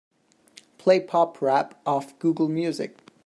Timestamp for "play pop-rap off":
0.79-2.17